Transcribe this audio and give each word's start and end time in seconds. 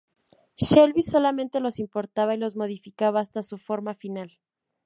Shelby 0.55 1.03
solamente 1.03 1.59
los 1.59 1.77
importaba 1.77 2.33
y 2.33 2.39
los 2.39 2.55
modificaba 2.55 3.21
hasta 3.21 3.43
su 3.43 3.59
forma 3.59 3.93
final. 3.93 4.39